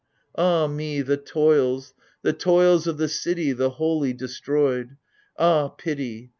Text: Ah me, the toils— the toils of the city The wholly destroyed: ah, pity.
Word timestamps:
Ah 0.35 0.65
me, 0.65 1.03
the 1.03 1.15
toils— 1.15 1.93
the 2.23 2.33
toils 2.33 2.87
of 2.87 2.97
the 2.97 3.07
city 3.07 3.51
The 3.53 3.69
wholly 3.77 4.13
destroyed: 4.13 4.97
ah, 5.37 5.67
pity. 5.67 6.29